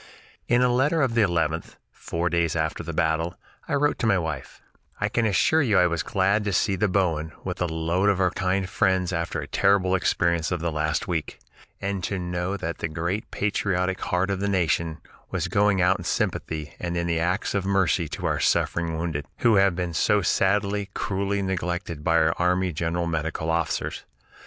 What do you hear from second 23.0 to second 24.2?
medical officers.